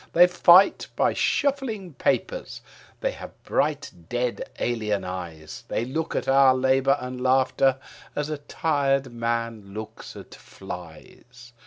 [0.13, 2.61] They fight by shuffling papers;
[3.01, 7.77] they have bright dead alien eyes; They look at our labour and laughter
[8.15, 11.53] as a tired man looks at flies.